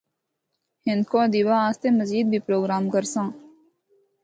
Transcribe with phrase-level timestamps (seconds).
[0.85, 3.27] ہندکو ادیباں آسطے مزید بھی پروگرام کرساں۔